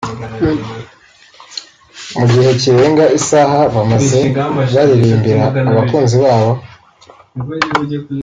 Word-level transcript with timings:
Mu 2.17 2.25
gihe 2.31 2.49
kirenga 2.61 3.05
isaha 3.19 3.59
bamaze 3.75 4.19
baririmbira 4.75 5.41
abakunzi 5.79 6.15
babo 6.23 6.51